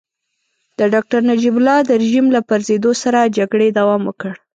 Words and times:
د 0.77 0.81
ډاکټر 0.93 1.21
نجیب 1.31 1.55
الله 1.59 1.77
د 1.83 1.91
رژيم 2.01 2.25
له 2.35 2.41
پرزېدو 2.49 2.91
سره 3.03 3.31
جګړې 3.37 3.67
دوام 3.79 4.01
وکړ. 4.05 4.33